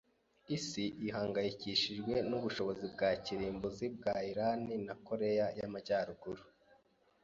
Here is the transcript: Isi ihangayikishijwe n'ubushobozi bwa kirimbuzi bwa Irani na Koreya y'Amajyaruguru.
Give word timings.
Isi 0.55 0.83
ihangayikishijwe 1.07 2.13
n'ubushobozi 2.29 2.85
bwa 2.93 3.09
kirimbuzi 3.23 3.85
bwa 3.95 4.15
Irani 4.31 4.75
na 4.87 4.95
Koreya 5.07 5.45
y'Amajyaruguru. 5.59 6.43